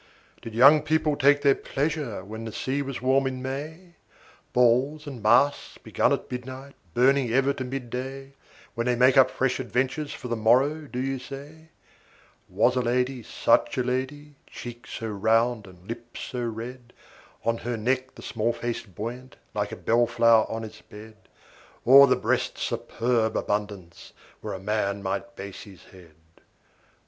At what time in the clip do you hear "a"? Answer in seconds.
12.75-12.81, 13.77-13.83, 19.71-19.75, 24.55-24.59